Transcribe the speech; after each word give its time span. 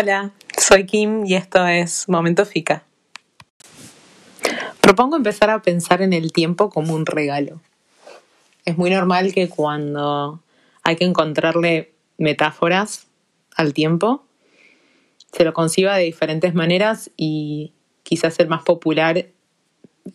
Hola, 0.00 0.30
soy 0.56 0.86
Kim 0.86 1.26
y 1.26 1.34
esto 1.34 1.66
es 1.66 2.08
Momento 2.08 2.46
Fica. 2.46 2.84
Propongo 4.80 5.16
empezar 5.16 5.50
a 5.50 5.60
pensar 5.60 6.02
en 6.02 6.12
el 6.12 6.30
tiempo 6.30 6.70
como 6.70 6.94
un 6.94 7.04
regalo. 7.04 7.60
Es 8.64 8.78
muy 8.78 8.90
normal 8.90 9.34
que 9.34 9.48
cuando 9.48 10.40
hay 10.84 10.94
que 10.94 11.04
encontrarle 11.04 11.94
metáforas 12.16 13.08
al 13.56 13.74
tiempo, 13.74 14.24
se 15.32 15.44
lo 15.44 15.52
conciba 15.52 15.96
de 15.96 16.04
diferentes 16.04 16.54
maneras 16.54 17.10
y 17.16 17.72
quizás 18.04 18.38
el 18.38 18.46
más 18.46 18.62
popular 18.62 19.26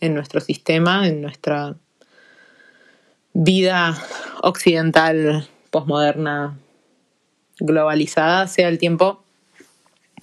en 0.00 0.14
nuestro 0.14 0.40
sistema, 0.40 1.06
en 1.06 1.20
nuestra 1.20 1.76
vida 3.34 4.02
occidental, 4.40 5.46
posmoderna, 5.70 6.56
globalizada, 7.58 8.46
sea 8.46 8.68
el 8.68 8.78
tiempo 8.78 9.23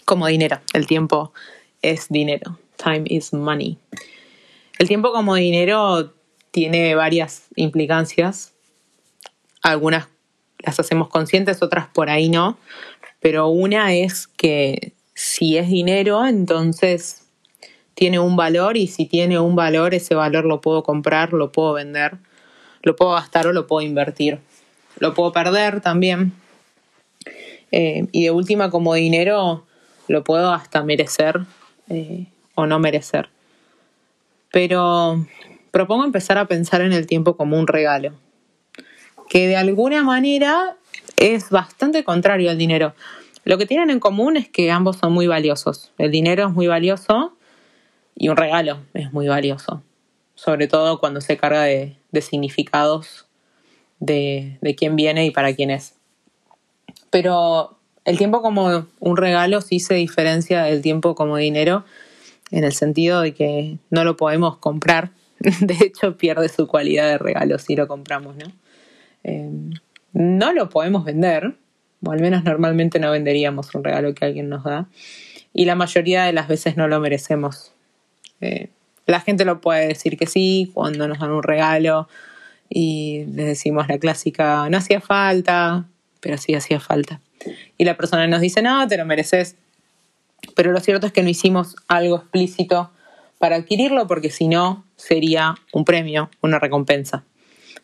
como 0.06 0.28
dinero. 0.28 0.60
El 0.74 0.88
tiempo 0.88 1.34
es 1.82 2.08
dinero. 2.10 2.60
Time 2.78 3.04
is 3.06 3.34
money. 3.34 3.78
El 4.80 4.88
tiempo 4.88 5.12
como 5.12 5.36
dinero 5.36 6.14
tiene 6.52 6.96
varias 6.96 7.48
implicancias. 7.56 8.54
Algunas 9.62 10.08
las 10.60 10.80
hacemos 10.80 11.10
conscientes, 11.10 11.62
otras 11.62 11.88
por 11.88 12.10
ahí 12.10 12.30
no. 12.30 12.58
Pero 13.20 13.48
una 13.48 13.94
es 13.94 14.28
que 14.28 14.94
si 15.14 15.58
es 15.58 15.70
dinero, 15.70 16.26
entonces 16.26 17.28
tiene 17.94 18.20
un 18.20 18.36
valor 18.36 18.78
y 18.78 18.88
si 18.88 19.06
tiene 19.06 19.40
un 19.40 19.56
valor, 19.56 19.94
ese 19.94 20.16
valor 20.16 20.46
lo 20.46 20.62
puedo 20.62 20.82
comprar, 20.82 21.34
lo 21.34 21.52
puedo 21.52 21.74
vender, 21.74 22.18
lo 22.82 22.96
puedo 22.96 23.12
gastar 23.12 23.48
o 23.48 23.54
lo 23.54 23.68
puedo 23.68 23.86
invertir. 23.86 24.40
Lo 25.00 25.14
puedo 25.14 25.32
perder 25.32 25.82
también. 25.82 26.34
Eh, 27.72 28.08
y 28.12 28.24
de 28.24 28.32
última, 28.32 28.70
como 28.70 28.94
dinero, 28.94 29.66
lo 30.12 30.24
puedo 30.24 30.54
hasta 30.54 30.84
merecer 30.84 31.42
eh, 31.90 32.28
o 32.56 32.66
no 32.66 32.80
merecer. 32.80 33.30
Pero 34.52 35.26
propongo 35.72 36.04
empezar 36.04 36.38
a 36.38 36.46
pensar 36.46 36.82
en 36.82 36.94
el 36.94 37.08
tiempo 37.08 37.38
como 37.38 37.58
un 37.58 37.68
regalo, 37.68 38.14
que 39.30 39.48
de 39.48 39.56
alguna 39.56 40.04
manera 40.04 40.76
es 41.16 41.50
bastante 41.50 42.04
contrario 42.04 42.52
al 42.52 42.58
dinero. 42.58 42.94
Lo 43.46 43.58
que 43.58 43.66
tienen 43.66 43.90
en 43.90 44.00
común 44.00 44.38
es 44.38 44.50
que 44.50 44.70
ambos 44.70 44.98
son 44.98 45.14
muy 45.14 45.28
valiosos. 45.28 45.92
El 45.98 46.12
dinero 46.12 46.48
es 46.48 46.54
muy 46.54 46.68
valioso 46.68 47.36
y 48.16 48.28
un 48.30 48.38
regalo 48.38 48.80
es 48.94 49.14
muy 49.14 49.28
valioso, 49.28 49.82
sobre 50.36 50.68
todo 50.68 51.00
cuando 51.00 51.22
se 51.22 51.38
carga 51.38 51.64
de, 51.64 51.96
significados 52.20 53.28
de, 54.00 54.58
de 54.62 54.76
quién 54.76 54.96
viene 54.98 55.26
y 55.26 55.32
para 55.32 55.56
quién 55.56 55.72
es. 55.72 55.96
Pero 57.10 57.78
el 58.06 58.18
tiempo 58.18 58.42
como 58.42 58.88
un 59.00 59.18
regalo 59.18 59.62
sí 59.62 59.80
se 59.80 59.94
diferencia 59.96 60.64
del 60.64 60.82
tiempo 60.82 61.16
como 61.16 61.38
dinero 61.38 61.86
en 62.50 62.64
el 62.64 62.74
sentido 62.74 63.22
de 63.22 63.34
que 63.34 63.78
no 63.90 64.04
lo 64.04 64.18
podemos 64.18 64.58
comprar. 64.58 65.12
De 65.40 65.78
hecho, 65.82 66.18
pierde 66.18 66.50
su 66.50 66.68
cualidad 66.68 67.08
de 67.08 67.18
regalo 67.18 67.58
si 67.60 67.76
lo 67.76 67.88
compramos, 67.88 68.36
¿no? 68.36 68.52
Em, 69.24 69.72
no 70.14 70.52
lo 70.52 70.70
podemos 70.70 71.06
vender, 71.06 71.56
o 72.04 72.12
al 72.12 72.20
menos 72.20 72.44
normalmente 72.44 73.00
no 73.00 73.12
venderíamos 73.12 73.74
un 73.76 73.84
regalo 73.84 74.14
que 74.14 74.26
alguien 74.26 74.50
nos 74.50 74.64
da, 74.64 74.88
y 75.54 75.66
la 75.66 75.76
mayoría 75.76 76.24
de 76.24 76.34
las 76.34 76.48
veces 76.48 76.76
no 76.78 76.88
lo 76.88 77.00
merecemos. 77.00 77.72
Eh, 78.42 78.70
la 79.06 79.22
gente 79.22 79.46
lo 79.46 79.62
puede 79.62 79.88
decir 79.88 80.18
que 80.18 80.28
sí 80.28 80.72
cuando 80.74 81.08
nos 81.08 81.20
dan 81.20 81.32
un 81.32 81.44
regalo 81.44 82.08
y 82.70 83.26
les 83.28 83.46
decimos 83.46 83.88
la 83.88 84.00
clásica, 84.00 84.70
no 84.70 84.78
hacía 84.78 85.02
falta, 85.02 85.86
pero 86.20 86.38
sí 86.38 86.56
hacía 86.56 86.80
falta 86.80 87.20
y 87.78 87.86
la 87.86 87.98
persona 87.98 88.28
nos 88.28 88.42
dice, 88.42 88.62
no, 88.62 88.88
te 88.88 88.98
lo 88.98 89.06
mereces. 89.06 89.56
Pero 90.56 90.72
lo 90.72 90.80
cierto 90.80 91.08
es 91.08 91.14
que 91.14 91.24
no 91.24 91.30
hicimos 91.30 91.76
algo 91.88 92.18
explícito 92.18 92.92
para 93.38 93.56
adquirirlo 93.56 94.08
porque 94.08 94.30
si 94.30 94.48
no 94.48 94.86
sería 94.96 95.56
un 95.74 95.86
premio, 95.86 96.30
una 96.42 96.60
recompensa. 96.60 97.24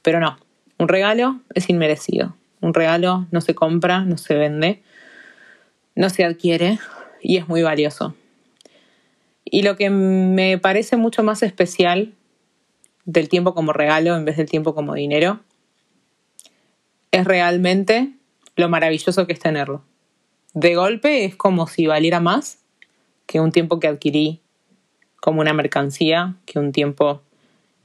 Pero 0.02 0.20
no, 0.20 0.38
un 0.78 0.88
regalo 0.88 1.42
es 1.54 1.70
inmerecido. 1.70 2.36
Un 2.62 2.74
regalo 2.74 3.28
no 3.32 3.42
se 3.42 3.56
compra, 3.56 4.02
no 4.02 4.18
se 4.18 4.36
vende, 4.36 4.82
no 5.96 6.10
se 6.10 6.26
adquiere 6.26 6.80
y 7.22 7.38
es 7.38 7.48
muy 7.48 7.62
valioso. 7.62 8.16
Y 9.46 9.62
lo 9.62 9.78
que 9.78 9.90
me 9.90 10.58
parece 10.58 10.98
mucho 10.98 11.24
más 11.24 11.44
especial 11.44 12.14
del 13.06 13.30
tiempo 13.30 13.54
como 13.54 13.74
regalo 13.74 14.16
en 14.16 14.26
vez 14.26 14.38
del 14.38 14.50
tiempo 14.50 14.76
como 14.76 14.94
dinero 14.94 15.40
es 17.12 17.26
realmente 17.26 18.17
lo 18.58 18.68
maravilloso 18.68 19.26
que 19.26 19.34
es 19.34 19.40
tenerlo. 19.40 19.84
De 20.54 20.76
golpe 20.76 21.24
es 21.24 21.36
como 21.36 21.68
si 21.68 21.88
valiera 21.88 22.20
más 22.20 22.58
que 23.26 23.40
un 23.40 23.52
tiempo 23.52 23.80
que 23.80 23.88
adquirí 23.88 24.42
como 25.22 25.42
una 25.42 25.54
mercancía, 25.54 26.36
que 26.46 26.60
un 26.60 26.72
tiempo 26.72 27.22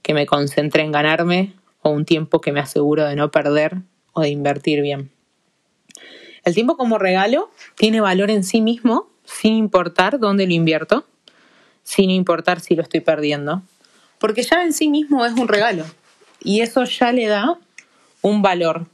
que 0.02 0.14
me 0.14 0.26
concentré 0.26 0.82
en 0.82 0.92
ganarme 0.92 1.54
o 1.82 1.90
un 1.90 2.04
tiempo 2.04 2.40
que 2.40 2.52
me 2.52 2.60
aseguro 2.60 3.04
de 3.04 3.16
no 3.16 3.30
perder 3.30 3.76
o 4.12 4.22
de 4.22 4.30
invertir 4.30 4.82
bien. 4.82 5.10
El 6.44 6.54
tiempo 6.54 6.76
como 6.76 6.98
regalo 6.98 7.50
tiene 7.76 8.00
valor 8.00 8.30
en 8.30 8.42
sí 8.42 8.60
mismo 8.60 9.08
sin 9.24 9.54
importar 9.54 10.18
dónde 10.18 10.46
lo 10.46 10.52
invierto, 10.52 11.06
sin 11.84 12.10
importar 12.10 12.60
si 12.60 12.74
lo 12.74 12.82
estoy 12.82 13.00
perdiendo, 13.00 13.62
porque 14.18 14.42
ya 14.42 14.64
en 14.64 14.72
sí 14.72 14.88
mismo 14.88 15.24
es 15.24 15.32
un 15.32 15.48
regalo 15.48 15.84
y 16.40 16.60
eso 16.60 16.84
ya 16.84 17.12
le 17.12 17.26
da 17.26 17.58
un 18.22 18.42
valor 18.42 18.86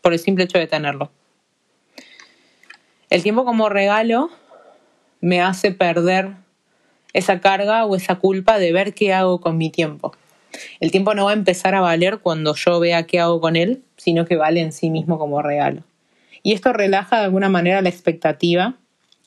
por 0.00 0.12
el 0.12 0.18
simple 0.18 0.44
hecho 0.44 0.58
de 0.58 0.66
tenerlo. 0.66 1.10
El 3.10 3.22
tiempo 3.22 3.44
como 3.44 3.68
regalo 3.68 4.30
me 5.20 5.40
hace 5.40 5.72
perder 5.72 6.34
esa 7.12 7.40
carga 7.40 7.84
o 7.84 7.96
esa 7.96 8.16
culpa 8.16 8.58
de 8.58 8.72
ver 8.72 8.94
qué 8.94 9.12
hago 9.12 9.40
con 9.40 9.58
mi 9.58 9.70
tiempo. 9.70 10.12
El 10.80 10.90
tiempo 10.90 11.14
no 11.14 11.24
va 11.24 11.30
a 11.32 11.34
empezar 11.34 11.74
a 11.74 11.80
valer 11.80 12.18
cuando 12.18 12.54
yo 12.54 12.80
vea 12.80 13.06
qué 13.06 13.20
hago 13.20 13.40
con 13.40 13.56
él, 13.56 13.82
sino 13.96 14.24
que 14.24 14.36
vale 14.36 14.60
en 14.60 14.72
sí 14.72 14.90
mismo 14.90 15.18
como 15.18 15.42
regalo. 15.42 15.82
Y 16.42 16.52
esto 16.52 16.72
relaja 16.72 17.18
de 17.18 17.24
alguna 17.24 17.48
manera 17.48 17.82
la 17.82 17.88
expectativa 17.88 18.74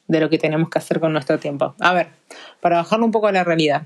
de 0.08 0.20
lo 0.20 0.30
que 0.30 0.38
tenemos 0.38 0.70
que 0.70 0.80
hacer 0.80 1.00
con 1.00 1.14
nuestro 1.14 1.40
tiempo. 1.40 1.76
A 1.80 1.94
ver, 1.94 2.08
para 2.60 2.78
bajarlo 2.78 3.06
un 3.06 3.12
poco 3.12 3.28
a 3.28 3.32
la 3.32 3.44
realidad. 3.44 3.84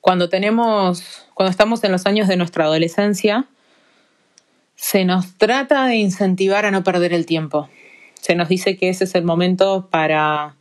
Cuando 0.00 0.28
tenemos, 0.28 1.26
cuando 1.34 1.50
estamos 1.50 1.82
en 1.84 1.92
los 1.92 2.06
años 2.06 2.28
de 2.28 2.36
nuestra 2.36 2.64
adolescencia, 2.64 3.46
se 4.76 5.04
nos 5.04 5.36
trata 5.36 5.86
de 5.86 5.96
incentivar 5.96 6.66
a 6.66 6.70
no 6.70 6.82
perder 6.82 7.12
el 7.12 7.26
tiempo. 7.26 7.68
Se 8.20 8.34
nos 8.34 8.48
dice 8.48 8.76
que 8.76 8.88
ese 8.88 9.04
es 9.04 9.14
el 9.14 9.24
momento 9.24 9.88
para 9.90 10.56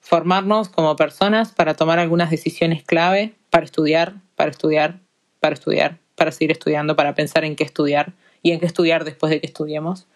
formarnos 0.00 0.68
como 0.68 0.96
personas, 0.96 1.52
para 1.52 1.74
tomar 1.74 1.98
algunas 1.98 2.30
decisiones 2.30 2.82
clave, 2.82 3.34
para 3.50 3.64
estudiar, 3.64 4.16
para 4.36 4.50
estudiar, 4.50 5.00
para 5.40 5.54
estudiar, 5.54 5.98
para 6.14 6.30
seguir 6.30 6.50
estudiando, 6.50 6.96
para 6.96 7.14
pensar 7.14 7.44
en 7.44 7.56
qué 7.56 7.64
estudiar 7.64 8.12
y 8.42 8.50
en 8.50 8.60
qué 8.60 8.66
estudiar 8.66 9.04
después 9.04 9.30
de 9.30 9.40
que 9.40 9.46
estudiemos. 9.46 10.06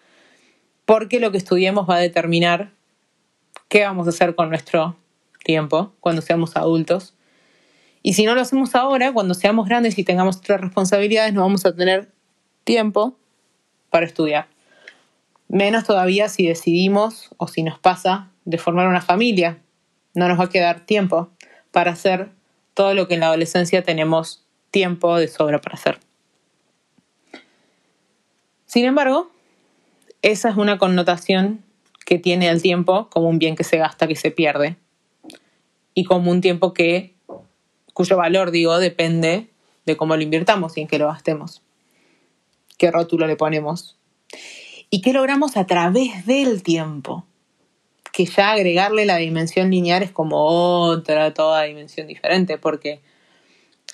Porque 0.85 1.19
lo 1.19 1.31
que 1.31 1.37
estudiemos 1.37 1.89
va 1.89 1.95
a 1.95 1.99
determinar 1.99 2.71
qué 3.67 3.83
vamos 3.83 4.07
a 4.07 4.11
hacer 4.11 4.35
con 4.35 4.49
nuestro 4.49 4.97
tiempo 5.43 5.93
cuando 5.99 6.21
seamos 6.21 6.55
adultos. 6.55 7.15
Y 8.03 8.13
si 8.13 8.25
no 8.25 8.35
lo 8.35 8.41
hacemos 8.41 8.75
ahora, 8.75 9.11
cuando 9.11 9.33
seamos 9.33 9.67
grandes 9.67 9.97
y 9.97 10.03
tengamos 10.03 10.37
otras 10.37 10.61
responsabilidades, 10.61 11.33
no 11.33 11.41
vamos 11.41 11.65
a 11.65 11.75
tener 11.75 12.11
tiempo 12.63 13.17
para 13.89 14.05
estudiar. 14.05 14.47
Menos 15.47 15.83
todavía 15.83 16.29
si 16.29 16.47
decidimos 16.47 17.29
o 17.37 17.47
si 17.47 17.63
nos 17.63 17.79
pasa 17.79 18.29
de 18.45 18.57
formar 18.57 18.87
una 18.87 19.01
familia. 19.01 19.59
No 20.13 20.27
nos 20.27 20.39
va 20.39 20.45
a 20.45 20.49
quedar 20.49 20.85
tiempo 20.85 21.29
para 21.71 21.91
hacer 21.91 22.29
todo 22.73 22.93
lo 22.93 23.07
que 23.07 23.15
en 23.15 23.21
la 23.21 23.27
adolescencia 23.27 23.83
tenemos 23.83 24.45
tiempo 24.71 25.17
de 25.17 25.27
sobra 25.27 25.59
para 25.59 25.75
hacer. 25.75 25.99
Sin 28.65 28.85
embargo, 28.85 29.31
esa 30.21 30.49
es 30.49 30.55
una 30.55 30.77
connotación 30.77 31.63
que 32.05 32.19
tiene 32.19 32.49
el 32.49 32.61
tiempo 32.61 33.09
como 33.09 33.27
un 33.27 33.39
bien 33.39 33.55
que 33.55 33.63
se 33.63 33.77
gasta, 33.77 34.07
que 34.07 34.15
se 34.15 34.31
pierde, 34.31 34.77
y 35.95 36.03
como 36.03 36.31
un 36.31 36.41
tiempo 36.41 36.73
que, 36.73 37.15
cuyo 37.93 38.17
valor, 38.17 38.51
digo, 38.51 38.77
depende 38.77 39.49
de 39.85 39.97
cómo 39.97 40.15
lo 40.15 40.21
invirtamos 40.21 40.77
y 40.77 40.81
en 40.81 40.87
qué 40.87 40.99
lo 40.99 41.07
gastemos 41.07 41.63
qué 42.79 42.89
rótulo 42.89 43.27
le 43.27 43.35
ponemos 43.35 43.97
y 44.89 45.01
qué 45.01 45.13
logramos 45.13 45.57
a 45.57 45.67
través 45.67 46.25
del 46.25 46.63
tiempo. 46.63 47.25
Que 48.11 48.25
ya 48.25 48.51
agregarle 48.51 49.05
la 49.05 49.17
dimensión 49.17 49.69
lineal 49.69 50.01
es 50.01 50.11
como 50.11 50.45
otra, 50.45 51.31
toda 51.33 51.63
dimensión 51.63 52.07
diferente, 52.07 52.57
porque 52.57 53.01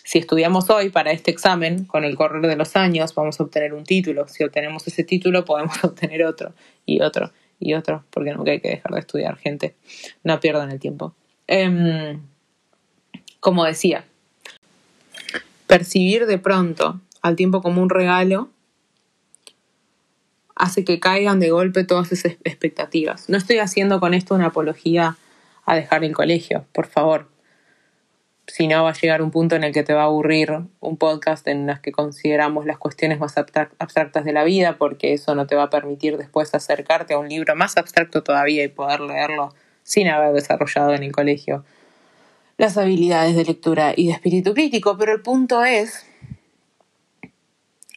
si 0.04 0.20
estudiamos 0.20 0.70
hoy 0.70 0.90
para 0.90 1.12
este 1.12 1.32
examen, 1.32 1.84
con 1.86 2.06
el 2.06 2.16
correr 2.16 2.48
de 2.48 2.56
los 2.56 2.76
años 2.78 3.14
vamos 3.14 3.40
a 3.40 3.44
obtener 3.44 3.74
un 3.74 3.84
título. 3.84 4.28
Si 4.28 4.44
obtenemos 4.44 4.88
ese 4.88 5.04
título, 5.04 5.44
podemos 5.44 5.76
obtener 5.84 6.24
otro 6.24 6.54
y 6.86 7.02
otro 7.02 7.32
y 7.60 7.74
otro, 7.74 8.06
porque 8.10 8.34
nunca 8.34 8.52
hay 8.52 8.62
que 8.62 8.70
dejar 8.70 8.92
de 8.94 9.00
estudiar, 9.00 9.38
gente. 9.38 9.76
No 10.24 10.40
pierdan 10.40 10.72
el 10.72 10.80
tiempo. 10.80 11.14
Em, 11.48 12.22
como 13.40 13.66
decía, 13.66 14.06
percibir 15.68 16.26
de 16.26 16.38
pronto 16.38 17.02
al 17.22 17.36
tiempo 17.36 17.62
como 17.62 17.82
un 17.82 17.90
regalo 17.90 18.50
hace 20.56 20.84
que 20.86 21.00
caigan 21.00 21.40
de 21.40 21.50
golpe 21.50 21.84
todas 21.84 22.12
esas 22.12 22.34
expectativas. 22.44 23.30
No 23.30 23.38
estoy 23.38 23.60
haciendo 23.60 24.00
con 24.00 24.14
esto 24.14 24.36
una 24.36 24.48
apología 24.48 25.18
a 25.66 25.76
dejar 25.76 26.04
el 26.04 26.14
colegio, 26.14 26.66
por 26.72 26.88
favor. 26.88 27.30
Si 28.48 28.68
no, 28.68 28.84
va 28.84 28.92
a 28.92 28.94
llegar 28.94 29.22
un 29.22 29.32
punto 29.32 29.56
en 29.56 29.64
el 29.64 29.74
que 29.74 29.84
te 29.84 29.94
va 29.94 30.04
a 30.04 30.06
aburrir 30.06 30.54
un 30.80 30.98
podcast 30.98 31.48
en 31.48 31.70
el 31.70 31.82
que 31.82 31.92
consideramos 31.92 32.66
las 32.66 32.78
cuestiones 32.78 33.20
más 33.20 33.36
abstractas 33.38 34.24
de 34.24 34.34
la 34.34 34.44
vida, 34.44 34.78
porque 34.78 35.14
eso 35.14 35.34
no 35.34 35.48
te 35.48 35.56
va 35.56 35.64
a 35.64 35.70
permitir 35.70 36.18
después 36.18 36.54
acercarte 36.54 37.16
a 37.16 37.18
un 37.18 37.28
libro 37.28 37.56
más 37.56 37.76
abstracto 37.76 38.24
todavía 38.24 38.64
y 38.64 38.68
poder 38.68 39.02
leerlo 39.02 39.54
sin 39.84 40.08
haber 40.08 40.34
desarrollado 40.34 40.94
en 40.94 41.04
el 41.04 41.12
colegio 41.12 41.66
las 42.58 42.78
habilidades 42.78 43.36
de 43.36 43.44
lectura 43.44 43.94
y 43.96 44.08
de 44.08 44.14
espíritu 44.14 44.54
crítico. 44.54 44.98
Pero 44.98 45.14
el 45.14 45.22
punto 45.22 45.64
es, 45.64 46.06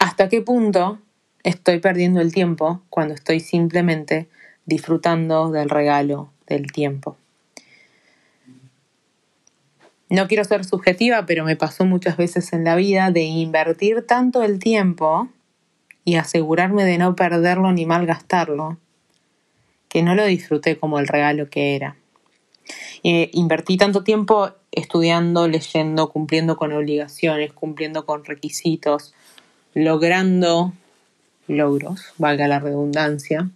¿hasta 0.00 0.28
qué 0.28 0.40
punto 0.40 0.99
estoy 1.43 1.79
perdiendo 1.79 2.20
el 2.20 2.32
tiempo 2.32 2.82
cuando 2.90 3.14
estoy 3.14 3.40
simplemente 3.40 4.29
disfrutando 4.67 5.50
del 5.50 5.70
regalo 5.70 6.31
del 6.46 6.73
tiempo? 6.73 7.17
No 10.11 10.26
quiero 10.26 10.44
ser 10.44 10.64
subjetiva, 10.64 11.26
pero 11.26 11.44
me 11.44 11.56
pasó 11.56 11.85
muchas 11.85 12.17
veces 12.17 12.52
en 12.55 12.64
la 12.64 12.76
vida 12.76 13.11
de 13.11 13.23
invertir 13.23 14.06
tanto 14.06 14.43
el 14.43 14.58
tiempo 14.58 15.29
y 16.05 16.17
asegurarme 16.17 16.85
de 16.85 16.96
no 16.96 17.14
perderlo 17.14 17.73
ni 17.73 17.85
malgastarlo, 17.85 18.79
que 19.90 20.02
no 20.02 20.14
lo 20.14 20.25
disfruté 20.25 20.79
como 20.79 20.99
el 20.99 21.06
regalo 21.06 21.50
que 21.50 21.76
era. 21.76 21.96
invertí 23.02 23.76
tanto 23.76 24.02
tiempo 24.02 24.52
estudiando, 24.73 25.46
leyendo, 25.46 26.08
cumpliendo 26.08 26.56
con 26.56 26.73
obligaciones, 26.73 27.52
cumpliendo 27.52 28.06
con 28.06 28.25
requisitos, 28.25 29.12
logrando 29.75 30.73
logros, 31.48 32.12
valga 32.18 32.46
la 32.46 32.60
redundancia, 32.60 33.50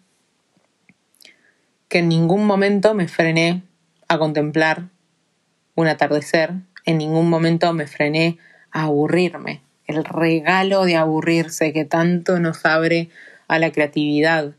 que 1.88 1.98
en 1.98 2.08
ningún 2.08 2.46
momento 2.46 2.94
me 2.94 3.06
frené 3.06 3.62
a 4.08 4.18
contemplar 4.18 4.88
un 5.74 5.86
atardecer, 5.86 6.54
en 6.84 6.98
ningún 6.98 7.30
momento 7.30 7.72
me 7.72 7.86
frené 7.86 8.38
a 8.70 8.84
aburrirme. 8.84 9.62
El 9.86 10.04
regalo 10.04 10.84
de 10.84 10.96
aburrirse 10.96 11.72
que 11.72 11.84
tanto 11.84 12.40
nos 12.40 12.64
abre 12.64 13.10
a 13.48 13.58
la 13.58 13.72
creatividad, 13.72 14.54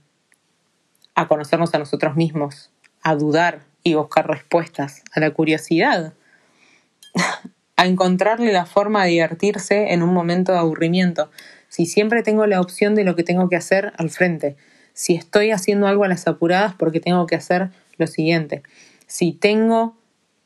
a 1.15 1.27
conocernos 1.27 1.73
a 1.73 1.79
nosotros 1.79 2.15
mismos, 2.15 2.69
a 3.01 3.15
dudar 3.15 3.61
y 3.83 3.95
buscar 3.95 4.27
respuestas, 4.27 5.03
a 5.13 5.19
la 5.19 5.31
curiosidad, 5.31 6.13
a 7.75 7.85
encontrarle 7.85 8.51
la 8.53 8.65
forma 8.65 9.03
de 9.03 9.11
divertirse 9.11 9.93
en 9.93 10.03
un 10.03 10.13
momento 10.13 10.51
de 10.51 10.59
aburrimiento. 10.59 11.29
Si 11.73 11.87
siempre 11.87 12.21
tengo 12.21 12.45
la 12.45 12.61
opción 12.61 12.93
de 12.93 13.03
lo 13.03 13.15
que 13.15 13.23
tengo 13.23 13.49
que 13.49 13.55
hacer 13.55 13.93
al 13.97 14.11
frente, 14.11 14.57
si 14.93 15.15
estoy 15.15 15.49
haciendo 15.49 15.87
algo 15.87 16.03
a 16.03 16.07
las 16.07 16.27
apuradas 16.27 16.75
porque 16.75 16.99
tengo 16.99 17.25
que 17.25 17.35
hacer 17.35 17.71
lo 17.97 18.05
siguiente, 18.05 18.61
si 19.07 19.31
tengo 19.31 19.97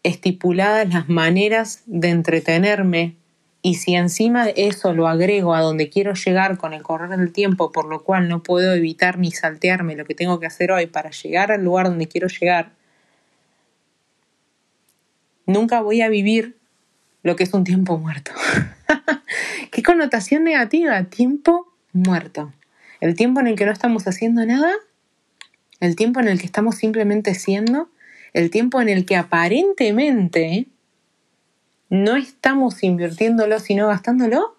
estipuladas 0.04 0.88
las 0.88 1.10
maneras 1.10 1.84
de 1.86 2.12
entretenerme 2.12 3.18
y 3.62 3.74
si 3.74 3.96
encima 3.96 4.48
eso 4.48 4.94
lo 4.94 5.10
agrego 5.10 5.54
a 5.54 5.60
donde 5.60 5.90
quiero 5.90 6.14
llegar 6.14 6.58
con 6.58 6.72
el 6.72 6.82
correr 6.82 7.10
del 7.10 7.34
tiempo, 7.34 7.74
por 7.74 7.90
lo 7.90 8.06
cual 8.06 8.30
no 8.30 8.42
puedo 8.42 8.74
evitar 8.74 9.18
ni 9.18 9.32
saltearme 9.32 9.98
lo 9.98 10.06
que 10.06 10.16
tengo 10.16 10.40
que 10.40 10.46
hacer 10.46 10.72
hoy 10.72 10.86
para 10.86 11.10
llegar 11.10 11.52
al 11.52 11.62
lugar 11.62 11.90
donde 11.90 12.08
quiero 12.08 12.30
llegar, 12.30 12.72
nunca 15.46 15.82
voy 15.82 16.00
a 16.00 16.08
vivir 16.08 16.56
lo 17.22 17.36
que 17.36 17.44
es 17.44 17.54
un 17.54 17.66
tiempo 17.66 17.98
muerto. 17.98 18.32
¿Qué 19.72 19.84
connotación 19.84 20.44
negativa? 20.44 21.04
Tiempo 21.06 21.74
muerto. 21.94 22.54
El 23.00 23.16
tiempo 23.16 23.40
en 23.40 23.48
el 23.48 23.56
que 23.56 23.66
no 23.66 23.72
estamos 23.72 24.08
haciendo 24.08 24.46
nada, 24.46 24.74
el 25.80 25.96
tiempo 25.96 26.20
en 26.20 26.28
el 26.28 26.40
que 26.40 26.46
estamos 26.46 26.76
simplemente 26.76 27.36
siendo, 27.36 27.90
el 28.34 28.50
tiempo 28.50 28.82
en 28.82 28.90
el 28.90 29.06
que 29.06 29.16
aparentemente 29.16 30.68
no 31.90 32.16
estamos 32.16 32.84
invirtiéndolo, 32.84 33.60
sino 33.60 33.88
gastándolo, 33.88 34.58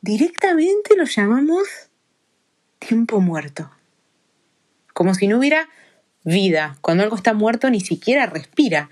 directamente 0.00 0.96
lo 0.96 1.04
llamamos 1.04 1.90
tiempo 2.78 3.20
muerto. 3.20 3.70
Como 4.92 5.14
si 5.14 5.26
no 5.26 5.38
hubiera 5.38 5.68
vida. 6.24 6.76
Cuando 6.80 7.04
algo 7.04 7.16
está 7.16 7.34
muerto 7.34 7.70
ni 7.70 7.80
siquiera 7.80 8.26
respira. 8.26 8.90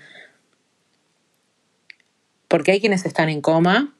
Porque 2.47 2.71
hay 2.71 2.79
quienes 2.79 3.05
están 3.05 3.29
en 3.29 3.41
coma, 3.41 3.93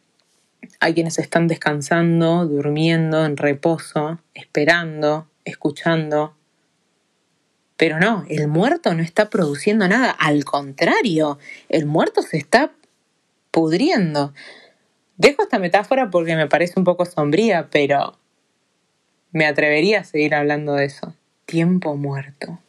hay 0.80 0.94
quienes 0.94 1.20
están 1.20 1.48
descansando, 1.48 2.46
durmiendo, 2.46 3.26
en 3.26 3.38
reposo, 3.38 4.20
esperando, 4.34 5.28
escuchando, 5.46 6.36
pero 7.78 8.00
no, 8.00 8.26
el 8.30 8.48
muerto 8.48 8.94
no 8.94 9.02
está 9.02 9.30
produciendo 9.30 9.88
nada, 9.88 10.12
al 10.12 10.46
contrario, 10.46 11.40
el 11.70 11.86
muerto 11.86 12.22
se 12.22 12.38
está 12.38 12.72
pudriendo. 13.52 14.34
Dejo 15.18 15.44
esta 15.44 15.60
metáfora 15.60 16.10
porque 16.10 16.36
me 16.36 16.48
parece 16.48 16.76
un 16.78 16.86
poco 16.86 17.06
sombría, 17.06 17.68
pero 17.72 18.18
me 19.32 19.46
atrevería 19.46 20.02
a 20.02 20.04
seguir 20.04 20.36
hablando 20.36 20.76
de 20.76 20.86
eso. 20.86 21.14
Tiempo 21.46 21.96
muerto. 21.96 22.60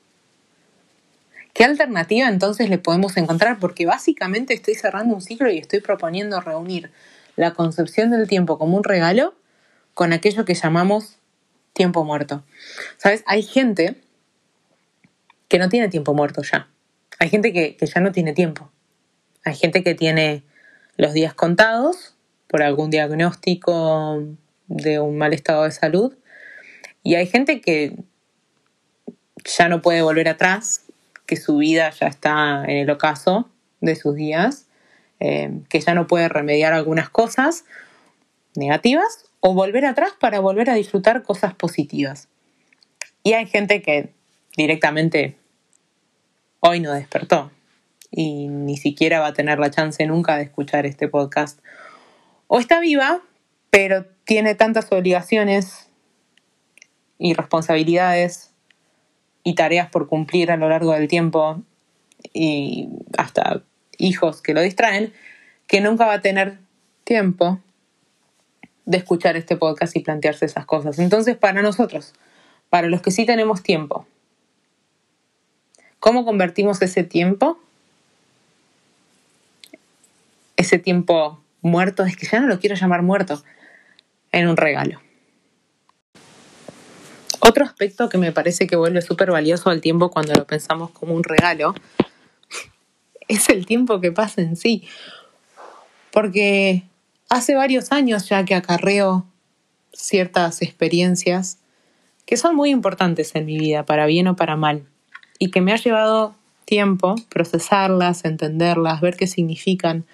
¿Qué 1.52 1.62
alternativa 1.62 2.28
entonces 2.28 2.68
le 2.68 2.78
podemos 2.78 3.16
encontrar? 3.16 3.60
Porque 3.60 3.86
básicamente 3.86 4.54
estoy 4.54 4.74
cerrando 4.74 5.14
un 5.14 5.20
ciclo 5.20 5.48
y 5.48 5.58
estoy 5.58 5.80
proponiendo 5.80 6.40
reunir 6.40 6.90
la 7.36 7.54
concepción 7.54 8.10
del 8.10 8.28
tiempo 8.28 8.58
como 8.58 8.76
un 8.76 8.84
regalo 8.84 9.34
con 9.94 10.12
aquello 10.12 10.44
que 10.44 10.54
llamamos 10.54 11.18
tiempo 11.72 12.04
muerto. 12.04 12.44
¿Sabes? 12.96 13.22
Hay 13.26 13.42
gente 13.42 14.00
que 15.48 15.58
no 15.58 15.68
tiene 15.68 15.88
tiempo 15.88 16.14
muerto 16.14 16.42
ya. 16.42 16.68
Hay 17.18 17.28
gente 17.28 17.52
que, 17.52 17.76
ya 17.80 18.00
no 18.00 18.12
tiene 18.12 18.32
tiempo. 18.32 18.70
Hay 19.44 19.54
gente 19.54 19.82
que 19.82 19.94
tiene 19.94 20.42
los 20.96 21.12
días 21.12 21.34
contados 21.34 22.14
por 22.48 22.62
algún 22.62 22.90
diagnóstico 22.90 24.22
de 24.66 25.00
un 25.00 25.18
mal 25.18 25.32
estado 25.32 25.64
de 25.64 25.70
salud. 25.70 26.16
Y 27.02 27.16
hay 27.16 27.26
gente 27.26 27.60
que 27.60 27.96
ya 29.44 29.68
no 29.68 29.82
puede 29.82 30.02
volver 30.02 30.28
atrás, 30.28 30.86
que 31.26 31.36
su 31.36 31.58
vida 31.58 31.90
ya 31.90 32.06
está 32.06 32.64
en 32.64 32.78
el 32.78 32.90
ocaso 32.90 33.50
de 33.80 33.96
sus 33.96 34.14
días, 34.14 34.63
eh, 35.26 35.50
que 35.70 35.80
ya 35.80 35.94
no 35.94 36.06
puede 36.06 36.28
remediar 36.28 36.74
algunas 36.74 37.08
cosas 37.08 37.64
negativas 38.54 39.24
o 39.40 39.54
volver 39.54 39.86
atrás 39.86 40.12
para 40.20 40.38
volver 40.38 40.68
a 40.68 40.74
disfrutar 40.74 41.22
cosas 41.22 41.54
positivas. 41.54 42.28
Y 43.22 43.32
hay 43.32 43.46
gente 43.46 43.80
que 43.80 44.12
directamente 44.54 45.38
hoy 46.60 46.80
no 46.80 46.92
despertó 46.92 47.50
y 48.10 48.48
ni 48.48 48.76
siquiera 48.76 49.20
va 49.20 49.28
a 49.28 49.32
tener 49.32 49.58
la 49.58 49.70
chance 49.70 50.06
nunca 50.06 50.36
de 50.36 50.42
escuchar 50.42 50.84
este 50.84 51.08
podcast. 51.08 51.58
O 52.46 52.60
está 52.60 52.80
viva, 52.80 53.22
pero 53.70 54.04
tiene 54.26 54.54
tantas 54.54 54.92
obligaciones 54.92 55.88
y 57.16 57.32
responsabilidades 57.32 58.52
y 59.42 59.54
tareas 59.54 59.88
por 59.88 60.06
cumplir 60.06 60.50
a 60.50 60.58
lo 60.58 60.68
largo 60.68 60.92
del 60.92 61.08
tiempo 61.08 61.62
y 62.34 62.90
hasta 63.16 63.62
hijos 63.98 64.42
que 64.42 64.54
lo 64.54 64.60
distraen, 64.60 65.12
que 65.66 65.80
nunca 65.80 66.06
va 66.06 66.14
a 66.14 66.20
tener 66.20 66.58
tiempo 67.04 67.60
de 68.86 68.98
escuchar 68.98 69.36
este 69.36 69.56
podcast 69.56 69.96
y 69.96 70.00
plantearse 70.00 70.44
esas 70.44 70.66
cosas. 70.66 70.98
Entonces, 70.98 71.36
para 71.36 71.62
nosotros, 71.62 72.12
para 72.70 72.88
los 72.88 73.00
que 73.02 73.10
sí 73.10 73.24
tenemos 73.24 73.62
tiempo, 73.62 74.06
¿cómo 76.00 76.24
convertimos 76.24 76.82
ese 76.82 77.02
tiempo? 77.04 77.58
Ese 80.56 80.78
tiempo 80.78 81.40
muerto, 81.62 82.04
es 82.04 82.16
que 82.16 82.26
ya 82.26 82.40
no 82.40 82.46
lo 82.46 82.60
quiero 82.60 82.76
llamar 82.76 83.02
muerto, 83.02 83.42
en 84.32 84.48
un 84.48 84.56
regalo. 84.56 85.00
Otro 87.40 87.64
aspecto 87.64 88.08
que 88.08 88.18
me 88.18 88.32
parece 88.32 88.66
que 88.66 88.76
vuelve 88.76 89.02
súper 89.02 89.30
valioso 89.30 89.70
al 89.70 89.80
tiempo 89.80 90.10
cuando 90.10 90.32
lo 90.34 90.46
pensamos 90.46 90.90
como 90.90 91.14
un 91.14 91.24
regalo 91.24 91.74
es 93.28 93.48
el 93.48 93.66
tiempo 93.66 94.00
que 94.00 94.12
pasa 94.12 94.42
en 94.42 94.56
sí. 94.56 94.84
Porque 96.12 96.84
hace 97.28 97.54
varios 97.54 97.92
años 97.92 98.28
ya 98.28 98.44
que 98.44 98.54
acarreo 98.54 99.26
ciertas 99.92 100.62
experiencias 100.62 101.58
que 102.26 102.36
son 102.36 102.56
muy 102.56 102.70
importantes 102.70 103.34
en 103.34 103.46
mi 103.46 103.58
vida, 103.58 103.84
para 103.84 104.06
bien 104.06 104.28
o 104.28 104.36
para 104.36 104.56
mal, 104.56 104.84
y 105.38 105.50
que 105.50 105.60
me 105.60 105.72
ha 105.72 105.76
llevado 105.76 106.34
tiempo 106.64 107.14
procesarlas, 107.28 108.24
entenderlas, 108.24 109.00
ver 109.00 109.16
qué 109.16 109.26
significan, 109.26 110.06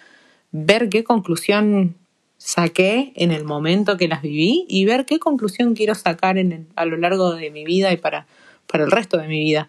ver 0.50 0.88
qué 0.88 1.04
conclusión 1.04 1.94
saqué 2.36 3.12
en 3.16 3.30
el 3.30 3.44
momento 3.44 3.96
que 3.96 4.08
las 4.08 4.22
viví 4.22 4.64
y 4.68 4.86
ver 4.86 5.04
qué 5.04 5.18
conclusión 5.18 5.74
quiero 5.74 5.94
sacar 5.94 6.38
en 6.38 6.68
a 6.74 6.84
lo 6.86 6.96
largo 6.96 7.34
de 7.34 7.50
mi 7.50 7.64
vida 7.64 7.92
y 7.92 7.96
para, 7.96 8.26
para 8.66 8.84
el 8.84 8.90
resto 8.90 9.18
de 9.18 9.28
mi 9.28 9.40
vida. 9.40 9.68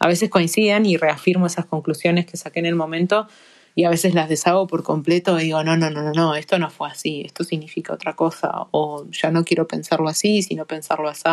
A 0.00 0.08
veces 0.08 0.30
coinciden 0.30 0.86
y 0.86 0.96
reafirmo 0.96 1.46
esas 1.46 1.66
conclusiones 1.66 2.26
que 2.26 2.38
saqué 2.38 2.58
en 2.58 2.66
el 2.66 2.74
momento 2.74 3.28
y 3.74 3.84
a 3.84 3.90
veces 3.90 4.14
las 4.14 4.28
deshago 4.28 4.66
por 4.66 4.82
completo 4.82 5.38
y 5.38 5.44
digo, 5.44 5.62
no, 5.62 5.76
no, 5.76 5.90
no, 5.90 6.02
no, 6.02 6.12
no, 6.12 6.34
esto 6.34 6.58
no 6.58 6.70
fue 6.70 6.88
así, 6.88 7.22
esto 7.24 7.44
significa 7.44 7.92
otra 7.92 8.16
cosa 8.16 8.50
o 8.70 9.06
ya 9.10 9.30
no 9.30 9.44
quiero 9.44 9.68
pensarlo 9.68 10.08
así, 10.08 10.42
sino 10.42 10.66
pensarlo 10.66 11.08
así. 11.08 11.28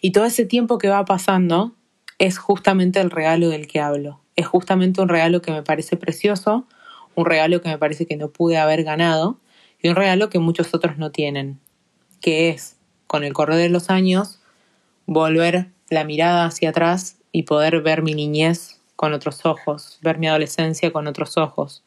Y 0.00 0.10
todo 0.10 0.24
ese 0.24 0.44
tiempo 0.46 0.78
que 0.78 0.88
va 0.88 1.04
pasando 1.04 1.74
es 2.18 2.38
justamente 2.38 3.00
el 3.00 3.10
regalo 3.10 3.48
del 3.50 3.66
que 3.66 3.80
hablo. 3.80 4.20
Es 4.34 4.46
justamente 4.46 5.00
un 5.00 5.08
regalo 5.08 5.42
que 5.42 5.52
me 5.52 5.62
parece 5.62 5.96
precioso, 5.96 6.66
un 7.14 7.24
regalo 7.24 7.62
que 7.62 7.68
me 7.68 7.78
parece 7.78 8.06
que 8.06 8.16
no 8.16 8.30
pude 8.30 8.58
haber 8.58 8.84
ganado 8.84 9.38
y 9.80 9.88
un 9.88 9.96
regalo 9.96 10.28
que 10.28 10.38
muchos 10.38 10.74
otros 10.74 10.98
no 10.98 11.12
tienen, 11.12 11.60
que 12.20 12.48
es, 12.48 12.76
con 13.06 13.22
el 13.22 13.32
correr 13.32 13.58
de 13.58 13.68
los 13.68 13.90
años, 13.90 14.40
volver 15.06 15.68
la 15.88 16.04
mirada 16.04 16.46
hacia 16.46 16.70
atrás 16.70 17.18
y 17.32 17.44
poder 17.44 17.80
ver 17.82 18.02
mi 18.02 18.14
niñez 18.14 18.80
con 18.96 19.12
otros 19.12 19.44
ojos, 19.44 19.98
ver 20.02 20.18
mi 20.18 20.26
adolescencia 20.26 20.92
con 20.92 21.06
otros 21.06 21.36
ojos, 21.36 21.82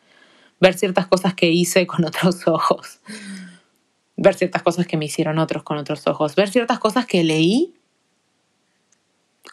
ver 0.60 0.78
ciertas 0.78 1.08
cosas 1.08 1.34
que 1.34 1.50
hice 1.50 1.88
con 1.88 2.06
otros 2.06 2.48
ojos, 2.48 3.00
ver 4.16 4.36
ciertas 4.36 4.64
cosas 4.64 4.88
que 4.88 4.98
me 4.98 5.06
hicieron 5.06 5.40
otros 5.40 5.64
con 5.64 5.78
otros 5.78 6.06
ojos, 6.08 6.36
ver 6.36 6.50
ciertas 6.50 6.80
cosas 6.80 7.06
que 7.06 7.24
leí 7.24 7.74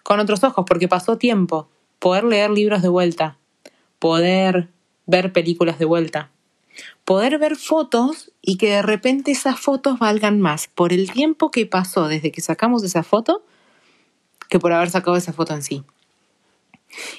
con 0.02 0.20
otros 0.20 0.44
ojos, 0.44 0.64
porque 0.68 0.88
pasó 0.88 1.18
tiempo, 1.18 1.68
poder 1.98 2.24
leer 2.24 2.50
libros 2.50 2.82
de 2.82 2.88
vuelta, 2.88 3.38
poder 3.98 4.68
ver 5.06 5.32
películas 5.32 5.78
de 5.78 5.84
vuelta, 5.84 6.30
poder 7.04 7.38
ver 7.38 7.56
fotos 7.56 8.32
y 8.42 8.58
que 8.58 8.70
de 8.70 8.82
repente 8.82 9.30
esas 9.30 9.58
fotos 9.58 9.98
valgan 9.98 10.40
más. 10.40 10.68
Por 10.68 10.92
el 10.92 11.10
tiempo 11.10 11.50
que 11.50 11.66
pasó 11.66 12.06
desde 12.06 12.32
que 12.32 12.40
sacamos 12.40 12.84
esa 12.84 13.02
foto 13.02 13.42
que 14.48 14.58
por 14.58 14.72
haber 14.72 14.90
sacado 14.90 15.16
esa 15.16 15.32
foto 15.32 15.54
en 15.54 15.62
sí. 15.62 15.84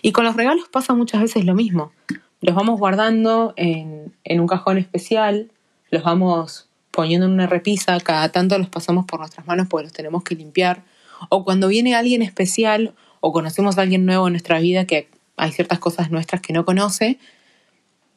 Y 0.02 0.12
con 0.12 0.26
los 0.26 0.36
regalos 0.36 0.68
pasa 0.70 0.94
muchas 0.94 1.22
veces 1.22 1.46
lo 1.46 1.54
mismo. 1.54 1.92
Los 2.42 2.56
vamos 2.56 2.80
guardando 2.80 3.54
en, 3.58 4.14
en 4.24 4.40
un 4.40 4.48
cajón 4.48 4.78
especial, 4.78 5.52
los 5.92 6.04
vamos 6.04 6.68
poniendo 6.92 7.28
en 7.28 7.34
una 7.34 7.48
repisa, 7.48 8.00
cada 8.00 8.30
tanto 8.30 8.58
los 8.58 8.70
pasamos 8.70 9.06
por 9.06 9.20
nuestras 9.20 9.46
manos 9.46 9.68
porque 9.70 9.86
los 9.86 9.94
tenemos 9.94 10.24
que 10.24 10.36
limpiar. 10.36 10.84
O 11.30 11.44
cuando 11.44 11.68
viene 11.68 11.96
alguien 11.96 12.22
especial 12.22 12.96
o 13.20 13.32
conocemos 13.32 13.78
a 13.78 13.82
alguien 13.82 14.06
nuevo 14.06 14.28
en 14.28 14.34
nuestra 14.34 14.60
vida 14.60 14.86
que 14.86 15.10
hay 15.36 15.52
ciertas 15.52 15.80
cosas 15.80 16.12
nuestras 16.12 16.42
que 16.42 16.54
no 16.54 16.66
conoce, 16.66 17.20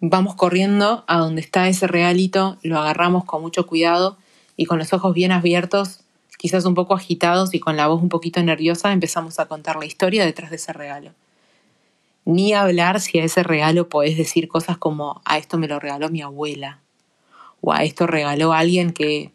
vamos 0.01 0.35
corriendo 0.35 1.05
a 1.07 1.19
donde 1.19 1.43
está 1.43 1.69
ese 1.69 1.87
regalito, 1.87 2.59
lo 2.63 2.79
agarramos 2.79 3.25
con 3.25 3.43
mucho 3.43 3.67
cuidado 3.67 4.17
y 4.57 4.65
con 4.65 4.79
los 4.79 4.93
ojos 4.93 5.15
bien 5.15 5.33
abiertos, 5.33 6.01
quizás 6.41 6.65
un 6.65 6.75
poco 6.75 6.95
agitados 6.95 7.53
y 7.53 7.61
con 7.61 7.77
la 7.77 7.87
voz 7.87 8.01
un 8.01 8.09
poquito 8.09 8.43
nerviosa, 8.43 8.93
empezamos 8.93 9.39
a 9.39 9.45
contar 9.45 9.77
la 9.77 9.85
historia 9.85 10.25
detrás 10.25 10.49
de 10.49 10.57
ese 10.57 10.73
regalo. 10.73 11.11
Ni 12.25 12.55
hablar 12.55 13.03
si 13.03 13.19
a 13.19 13.25
ese 13.25 13.43
regalo 13.43 13.91
podés 13.91 14.17
decir 14.17 14.49
cosas 14.49 14.79
como 14.79 15.21
a 15.27 15.37
esto 15.37 15.59
me 15.59 15.69
lo 15.69 15.79
regaló 15.79 16.09
mi 16.09 16.23
abuela, 16.23 16.79
o 17.61 17.75
a 17.75 17.85
esto 17.85 18.07
regaló 18.07 18.55
alguien 18.55 18.95
que 18.95 19.33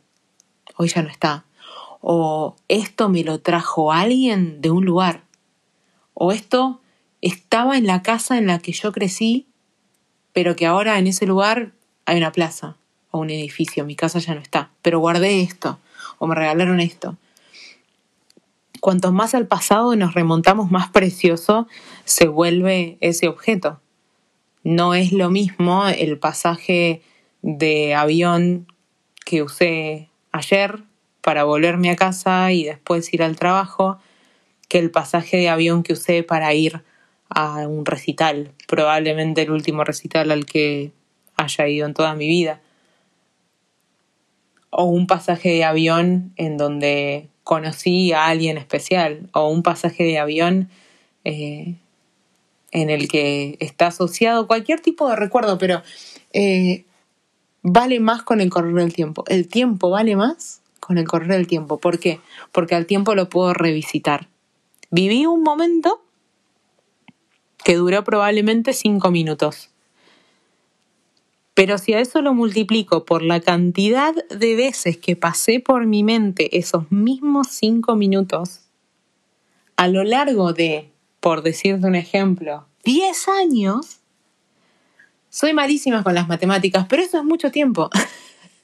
hoy 0.78 0.88
ya 0.88 1.04
no 1.04 1.10
está, 1.10 1.46
o 2.02 2.56
esto 2.70 3.08
me 3.08 3.24
lo 3.24 3.40
trajo 3.40 3.92
alguien 3.92 4.60
de 4.62 4.72
un 4.72 4.84
lugar, 4.84 5.22
o 6.16 6.32
esto 6.32 6.82
estaba 7.22 7.78
en 7.78 7.86
la 7.86 8.02
casa 8.02 8.40
en 8.40 8.48
la 8.48 8.58
que 8.58 8.72
yo 8.72 8.92
crecí 8.92 9.46
pero 10.34 10.58
que 10.58 10.66
ahora 10.66 11.00
en 11.00 11.08
ese 11.08 11.26
lugar 11.26 11.72
hay 12.06 12.18
una 12.18 12.34
plaza 12.34 12.76
o 13.12 13.20
un 13.20 13.30
edificio, 13.30 13.86
mi 13.86 13.96
casa 13.96 14.20
ya 14.20 14.36
no 14.36 14.42
está, 14.42 14.70
pero 14.82 15.00
guardé 15.00 15.42
esto 15.42 15.80
o 16.18 16.28
me 16.28 16.36
regalaron 16.36 16.80
esto. 16.80 17.18
Cuanto 18.80 19.12
más 19.12 19.34
al 19.34 19.48
pasado 19.48 19.96
nos 19.96 20.14
remontamos, 20.14 20.70
más 20.72 20.90
precioso 20.90 21.68
se 22.04 22.28
vuelve 22.28 22.98
ese 23.02 23.28
objeto. 23.28 23.82
No 24.64 24.94
es 24.94 25.12
lo 25.12 25.30
mismo 25.30 25.88
el 25.88 26.20
pasaje 26.20 27.02
de 27.42 27.96
avión 27.96 28.68
que 29.26 29.42
usé 29.42 30.10
ayer 30.32 30.84
para 31.22 31.44
volverme 31.44 31.90
a 31.90 31.96
casa 31.96 32.52
y 32.52 32.64
después 32.64 33.12
ir 33.14 33.24
al 33.24 33.36
trabajo 33.36 33.98
que 34.68 34.80
el 34.80 34.92
pasaje 34.92 35.38
de 35.38 35.50
avión 35.50 35.84
que 35.84 35.94
usé 35.94 36.24
para 36.24 36.54
ir 36.54 36.84
a 37.30 37.68
un 37.68 37.86
recital, 37.86 38.52
probablemente 38.68 39.42
el 39.42 39.52
último 39.52 39.84
recital 39.84 40.32
al 40.32 40.46
que 40.46 40.92
haya 41.38 41.68
ido 41.68 41.88
en 41.88 41.94
toda 41.94 42.16
mi 42.16 42.28
vida. 42.28 42.62
O 44.78 44.84
un 44.86 45.08
pasaje 45.08 45.50
de 45.50 45.64
avión 45.64 46.34
en 46.36 46.58
donde 46.58 47.30
conocí 47.44 48.12
a 48.12 48.26
alguien 48.26 48.58
especial, 48.58 49.30
o 49.32 49.48
un 49.50 49.64
pasaje 49.64 50.04
de 50.04 50.20
avión 50.20 50.70
eh, 51.24 51.76
en 52.72 52.90
el 52.90 53.08
que 53.08 53.56
está 53.62 53.88
asociado 53.88 54.48
cualquier 54.48 54.82
tipo 54.82 55.08
de 55.08 55.16
recuerdo, 55.16 55.58
pero 55.58 55.82
eh, 56.34 56.84
vale 57.62 58.00
más 58.00 58.24
con 58.24 58.42
el 58.42 58.50
correr 58.50 58.74
del 58.74 58.94
tiempo. 58.94 59.24
El 59.28 59.48
tiempo 59.48 59.90
vale 59.90 60.16
más 60.16 60.62
con 60.82 60.98
el 60.98 61.08
correr 61.08 61.30
del 61.30 61.48
tiempo. 61.48 61.78
¿Por 61.78 62.00
qué? 62.00 62.20
Porque 62.52 62.76
al 62.76 62.86
tiempo 62.86 63.16
lo 63.16 63.30
puedo 63.30 63.54
revisitar. 63.54 64.28
Viví 64.92 65.26
un 65.26 65.42
momento 65.42 66.02
que 67.64 67.76
duró 67.76 68.04
probablemente 68.04 68.74
cinco 68.74 69.10
minutos. 69.10 69.70
Pero 71.56 71.78
si 71.78 71.94
a 71.94 72.02
eso 72.02 72.22
lo 72.22 72.34
multiplico 72.34 73.06
por 73.06 73.22
la 73.22 73.40
cantidad 73.40 74.14
de 74.28 74.56
veces 74.56 74.98
que 74.98 75.16
pasé 75.16 75.62
por 75.62 75.86
mi 75.86 76.04
mente 76.04 76.58
esos 76.58 76.92
mismos 76.92 77.48
cinco 77.50 77.96
minutos, 77.96 78.66
a 79.78 79.88
lo 79.88 80.04
largo 80.04 80.52
de, 80.52 80.92
por 81.22 81.44
decirte 81.44 81.88
un 81.88 81.96
ejemplo, 81.96 82.68
10 82.84 83.28
años, 83.30 84.00
soy 85.30 85.54
malísima 85.54 86.04
con 86.04 86.14
las 86.14 86.28
matemáticas, 86.28 86.88
pero 86.90 87.02
eso 87.02 87.18
es 87.20 87.24
mucho 87.24 87.52
tiempo. 87.52 87.90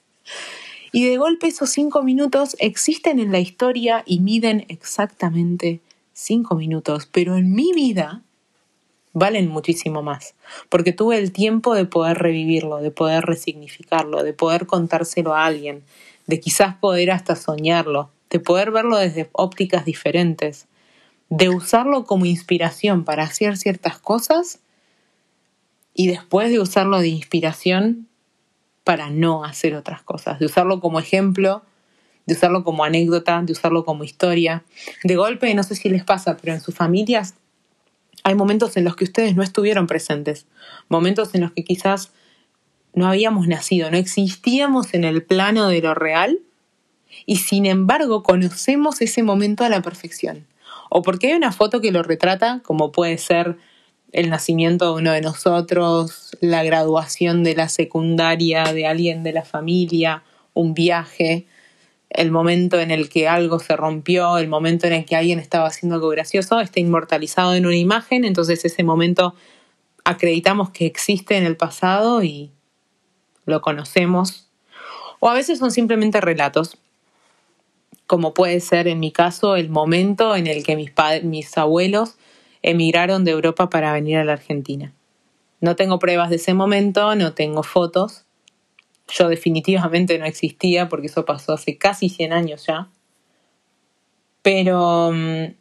y 0.92 1.08
de 1.08 1.16
golpe 1.16 1.46
esos 1.46 1.70
cinco 1.70 2.02
minutos 2.02 2.56
existen 2.58 3.20
en 3.20 3.32
la 3.32 3.40
historia 3.40 4.02
y 4.04 4.20
miden 4.20 4.66
exactamente 4.68 5.80
cinco 6.12 6.56
minutos, 6.56 7.08
pero 7.10 7.38
en 7.38 7.54
mi 7.54 7.72
vida 7.72 8.22
valen 9.12 9.48
muchísimo 9.48 10.02
más, 10.02 10.34
porque 10.68 10.92
tuve 10.92 11.18
el 11.18 11.32
tiempo 11.32 11.74
de 11.74 11.84
poder 11.84 12.18
revivirlo, 12.18 12.78
de 12.78 12.90
poder 12.90 13.24
resignificarlo, 13.24 14.22
de 14.22 14.32
poder 14.32 14.66
contárselo 14.66 15.34
a 15.34 15.44
alguien, 15.44 15.82
de 16.26 16.40
quizás 16.40 16.76
poder 16.76 17.10
hasta 17.10 17.36
soñarlo, 17.36 18.10
de 18.30 18.40
poder 18.40 18.70
verlo 18.70 18.96
desde 18.96 19.28
ópticas 19.32 19.84
diferentes, 19.84 20.66
de 21.28 21.48
usarlo 21.48 22.04
como 22.04 22.26
inspiración 22.26 23.04
para 23.04 23.24
hacer 23.24 23.56
ciertas 23.56 23.98
cosas 23.98 24.60
y 25.94 26.08
después 26.08 26.50
de 26.50 26.60
usarlo 26.60 27.00
de 27.00 27.08
inspiración 27.08 28.08
para 28.84 29.10
no 29.10 29.44
hacer 29.44 29.74
otras 29.74 30.02
cosas, 30.02 30.38
de 30.38 30.46
usarlo 30.46 30.80
como 30.80 30.98
ejemplo, 30.98 31.62
de 32.26 32.34
usarlo 32.34 32.64
como 32.64 32.84
anécdota, 32.84 33.42
de 33.42 33.52
usarlo 33.52 33.84
como 33.84 34.04
historia. 34.04 34.62
De 35.04 35.16
golpe, 35.16 35.52
no 35.54 35.62
sé 35.62 35.74
si 35.74 35.88
les 35.88 36.04
pasa, 36.04 36.36
pero 36.36 36.52
en 36.52 36.60
sus 36.60 36.74
familias 36.74 37.34
hay 38.24 38.34
momentos 38.34 38.76
en 38.76 38.84
los 38.84 38.96
que 38.96 39.04
ustedes 39.04 39.34
no 39.34 39.42
estuvieron 39.42 39.86
presentes, 39.86 40.46
momentos 40.88 41.34
en 41.34 41.42
los 41.42 41.52
que 41.52 41.64
quizás 41.64 42.12
no 42.94 43.06
habíamos 43.06 43.48
nacido, 43.48 43.90
no 43.90 43.96
existíamos 43.96 44.94
en 44.94 45.04
el 45.04 45.22
plano 45.22 45.68
de 45.68 45.80
lo 45.80 45.94
real. 45.94 46.38
Y 47.26 47.36
sin 47.36 47.66
embargo 47.66 48.22
conocemos 48.22 49.00
ese 49.00 49.22
momento 49.22 49.64
a 49.64 49.68
la 49.68 49.82
perfección. 49.82 50.46
O 50.90 51.02
porque 51.02 51.28
hay 51.28 51.34
una 51.34 51.52
foto 51.52 51.80
que 51.80 51.92
lo 51.92 52.02
retrata, 52.02 52.60
como 52.62 52.92
puede 52.92 53.18
ser 53.18 53.58
el 54.12 54.28
nacimiento 54.28 54.86
de 54.86 55.00
uno 55.00 55.12
de 55.12 55.20
nosotros, 55.22 56.36
la 56.40 56.62
graduación 56.64 57.44
de 57.44 57.54
la 57.54 57.68
secundaria 57.68 58.64
de 58.72 58.86
alguien 58.86 59.22
de 59.22 59.32
la 59.32 59.42
familia, 59.42 60.22
un 60.52 60.74
viaje, 60.74 61.46
el 62.14 62.30
momento 62.30 62.78
en 62.78 62.90
el 62.90 63.08
que 63.08 63.26
algo 63.26 63.58
se 63.58 63.74
rompió, 63.74 64.36
el 64.36 64.48
momento 64.48 64.86
en 64.86 64.92
el 64.92 65.04
que 65.04 65.16
alguien 65.16 65.38
estaba 65.38 65.66
haciendo 65.66 65.94
algo 65.96 66.08
gracioso, 66.10 66.60
está 66.60 66.78
inmortalizado 66.78 67.54
en 67.54 67.64
una 67.66 67.76
imagen, 67.76 68.24
entonces 68.24 68.64
ese 68.64 68.84
momento 68.84 69.34
acreditamos 70.04 70.70
que 70.70 70.84
existe 70.84 71.36
en 71.36 71.44
el 71.44 71.56
pasado 71.56 72.22
y 72.22 72.50
lo 73.46 73.62
conocemos. 73.62 74.50
O 75.20 75.30
a 75.30 75.34
veces 75.34 75.58
son 75.58 75.70
simplemente 75.70 76.20
relatos, 76.20 76.76
como 78.06 78.34
puede 78.34 78.60
ser 78.60 78.88
en 78.88 79.00
mi 79.00 79.10
caso 79.10 79.56
el 79.56 79.70
momento 79.70 80.36
en 80.36 80.46
el 80.46 80.64
que 80.64 80.76
mis, 80.76 80.92
mis 81.22 81.56
abuelos 81.56 82.16
emigraron 82.60 83.24
de 83.24 83.30
Europa 83.30 83.70
para 83.70 83.92
venir 83.92 84.18
a 84.18 84.24
la 84.24 84.34
Argentina. 84.34 84.92
No 85.60 85.76
tengo 85.76 85.98
pruebas 85.98 86.28
de 86.28 86.36
ese 86.36 86.52
momento, 86.52 87.14
no 87.14 87.32
tengo 87.32 87.62
fotos, 87.62 88.24
yo 89.08 89.28
definitivamente 89.28 90.18
no 90.18 90.26
existía 90.26 90.88
porque 90.88 91.06
eso 91.06 91.24
pasó 91.24 91.52
hace 91.52 91.76
casi 91.76 92.08
100 92.08 92.32
años 92.32 92.66
ya. 92.66 92.88
Pero 94.42 95.12
mm, 95.12 95.54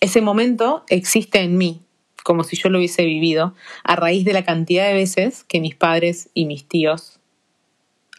ese 0.00 0.20
momento 0.20 0.84
existe 0.88 1.40
en 1.40 1.56
mí, 1.58 1.82
como 2.24 2.44
si 2.44 2.56
yo 2.56 2.68
lo 2.68 2.78
hubiese 2.78 3.04
vivido, 3.04 3.54
a 3.84 3.96
raíz 3.96 4.24
de 4.24 4.32
la 4.32 4.44
cantidad 4.44 4.86
de 4.86 4.94
veces 4.94 5.44
que 5.44 5.60
mis 5.60 5.74
padres 5.74 6.30
y 6.34 6.46
mis 6.46 6.66
tíos 6.68 7.20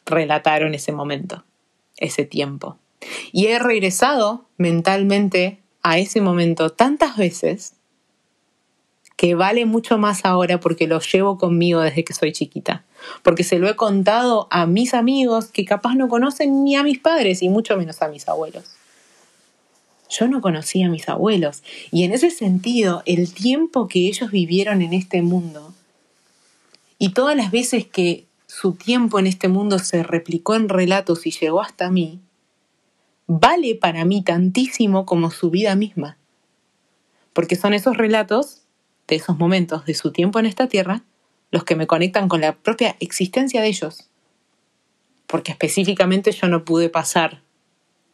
relataron 0.06 0.74
ese 0.74 0.92
momento, 0.92 1.44
ese 1.98 2.26
tiempo. 2.26 2.78
Y 3.32 3.48
he 3.48 3.60
regresado 3.60 4.48
mentalmente 4.58 5.60
a 5.84 5.98
ese 5.98 6.22
momento 6.22 6.70
tantas 6.72 7.18
veces 7.18 7.76
que 9.18 9.36
vale 9.36 9.66
mucho 9.66 9.98
más 9.98 10.26
ahora 10.26 10.60
porque 10.60 10.88
lo 10.88 11.00
llevo 11.00 11.38
conmigo 11.38 11.82
desde 11.82 12.04
que 12.04 12.14
soy 12.14 12.32
chiquita. 12.32 12.86
Porque 13.24 13.44
se 13.44 13.60
lo 13.60 13.70
he 13.70 13.76
contado 13.76 14.48
a 14.52 14.66
mis 14.66 14.94
amigos 14.94 15.48
que 15.48 15.66
capaz 15.66 15.96
no 15.96 16.08
conocen 16.10 16.64
ni 16.64 16.76
a 16.76 16.84
mis 16.84 17.00
padres 17.00 17.42
y 17.42 17.50
mucho 17.50 17.78
menos 17.78 18.02
a 18.02 18.08
mis 18.08 18.28
abuelos. 18.28 18.66
Yo 20.10 20.28
no 20.28 20.42
conocía 20.42 20.88
a 20.88 20.90
mis 20.90 21.08
abuelos 21.08 21.64
y 21.92 22.04
en 22.04 22.12
ese 22.12 22.32
sentido 22.32 23.02
el 23.06 23.34
tiempo 23.34 23.88
que 23.88 24.08
ellos 24.08 24.30
vivieron 24.30 24.82
en 24.82 24.94
este 24.94 25.22
mundo 25.22 25.74
y 26.98 27.14
todas 27.14 27.36
las 27.36 27.50
veces 27.50 27.88
que 27.88 28.26
su 28.46 28.74
tiempo 28.74 29.18
en 29.18 29.26
este 29.26 29.48
mundo 29.48 29.80
se 29.80 30.04
replicó 30.04 30.56
en 30.56 30.68
relatos 30.68 31.26
y 31.26 31.32
llegó 31.32 31.62
hasta 31.62 31.90
mí, 31.90 32.20
vale 33.26 33.76
para 33.76 34.04
mí 34.04 34.22
tantísimo 34.22 35.06
como 35.06 35.32
su 35.32 35.50
vida 35.50 35.76
misma. 35.76 36.18
Porque 37.32 37.56
son 37.56 37.74
esos 37.74 37.96
relatos 37.96 38.64
de 39.08 39.16
esos 39.16 39.38
momentos 39.38 39.86
de 39.86 39.94
su 39.94 40.12
tiempo 40.12 40.38
en 40.38 40.46
esta 40.46 40.68
tierra 40.68 41.04
los 41.52 41.64
que 41.64 41.76
me 41.76 41.88
conectan 41.88 42.28
con 42.28 42.42
la 42.42 42.54
propia 42.54 42.96
existencia 43.00 43.62
de 43.62 43.68
ellos. 43.68 44.10
Porque 45.28 45.52
específicamente 45.52 46.32
yo 46.32 46.48
no 46.48 46.66
pude 46.66 46.90
pasar 46.90 47.42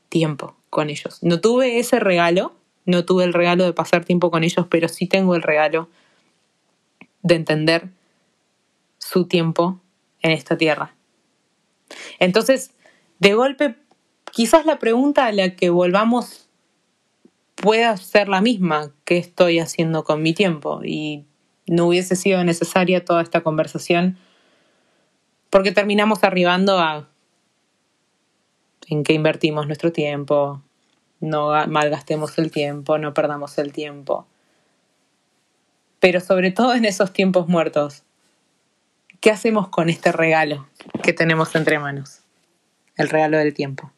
tiempo 0.09 0.55
con 0.69 0.89
ellos. 0.89 1.19
No 1.21 1.39
tuve 1.39 1.79
ese 1.79 1.99
regalo, 1.99 2.55
no 2.85 3.05
tuve 3.05 3.23
el 3.23 3.33
regalo 3.33 3.63
de 3.65 3.73
pasar 3.73 4.05
tiempo 4.05 4.31
con 4.31 4.43
ellos, 4.43 4.67
pero 4.69 4.87
sí 4.87 5.07
tengo 5.07 5.35
el 5.35 5.41
regalo 5.41 5.89
de 7.21 7.35
entender 7.35 7.89
su 8.99 9.25
tiempo 9.25 9.79
en 10.21 10.31
esta 10.31 10.57
tierra. 10.57 10.95
Entonces, 12.19 12.71
de 13.19 13.33
golpe, 13.33 13.75
quizás 14.31 14.65
la 14.65 14.79
pregunta 14.79 15.25
a 15.25 15.31
la 15.31 15.55
que 15.55 15.69
volvamos 15.69 16.47
pueda 17.55 17.97
ser 17.97 18.29
la 18.29 18.41
misma, 18.41 18.91
¿qué 19.03 19.17
estoy 19.17 19.59
haciendo 19.59 20.03
con 20.03 20.21
mi 20.21 20.33
tiempo? 20.33 20.81
Y 20.83 21.25
no 21.67 21.87
hubiese 21.87 22.15
sido 22.15 22.43
necesaria 22.43 23.03
toda 23.03 23.21
esta 23.21 23.41
conversación 23.41 24.17
porque 25.49 25.71
terminamos 25.71 26.23
arribando 26.23 26.79
a 26.79 27.07
en 28.87 29.03
qué 29.03 29.13
invertimos 29.13 29.67
nuestro 29.67 29.91
tiempo, 29.91 30.61
no 31.19 31.51
malgastemos 31.67 32.37
el 32.37 32.51
tiempo, 32.51 32.97
no 32.97 33.13
perdamos 33.13 33.57
el 33.57 33.73
tiempo. 33.73 34.27
Pero 35.99 36.19
sobre 36.21 36.51
todo 36.51 36.73
en 36.73 36.85
esos 36.85 37.11
tiempos 37.11 37.47
muertos, 37.47 38.03
¿qué 39.19 39.31
hacemos 39.31 39.67
con 39.69 39.89
este 39.89 40.11
regalo 40.11 40.67
que 41.03 41.11
tenemos 41.11 41.53
entre 41.55 41.79
manos? 41.79 42.21
El 42.95 43.09
regalo 43.09 43.37
del 43.37 43.53
tiempo. 43.53 43.91